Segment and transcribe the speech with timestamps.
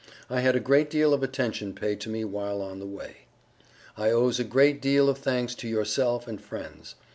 [0.31, 3.17] I had a great deal of attention paid to me while on the way.
[3.95, 6.95] I owes a great deel of thanks to yourself and friends.